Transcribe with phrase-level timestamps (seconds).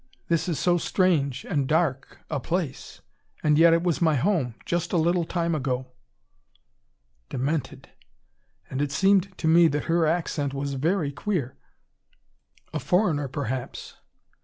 [0.29, 3.01] This is so strange and dark a place.
[3.43, 5.91] And yet it was my home, just a little time ago."
[7.29, 7.87] Demented!
[8.67, 11.55] And it seemed to me that her accent was very queer.
[12.73, 13.97] A foreigner, perhaps.